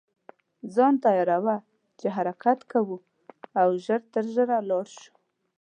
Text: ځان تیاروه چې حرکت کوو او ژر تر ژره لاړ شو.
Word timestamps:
ځان 0.75 0.93
تیاروه 1.03 1.55
چې 1.99 2.07
حرکت 2.15 2.59
کوو 2.71 2.97
او 3.61 3.67
ژر 3.85 4.01
تر 4.13 4.25
ژره 4.33 4.57
لاړ 4.69 4.85
شو. 4.99 5.11